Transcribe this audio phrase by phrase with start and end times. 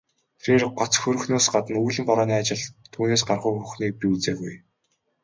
[0.41, 4.55] Тэрээр гоц хөөрхнөөс гадна үүлэн борооны ажилд түүнээс гаргуу хүүхнийг би үзээгүй.